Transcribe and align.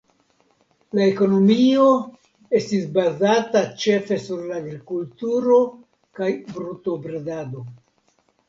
La 0.99 1.03
ekonomio 1.09 1.83
estis 2.61 2.87
bazata 2.97 3.63
ĉefe 3.83 4.19
sur 4.25 4.41
la 4.49 4.57
agrikulturo 4.63 5.61
kaj 6.21 6.31
brutobredado. 6.57 7.67